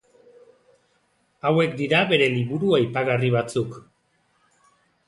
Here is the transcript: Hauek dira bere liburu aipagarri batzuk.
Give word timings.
Hauek 1.49 1.77
dira 1.83 2.01
bere 2.13 2.31
liburu 2.33 2.75
aipagarri 2.79 3.31
batzuk. 3.39 3.79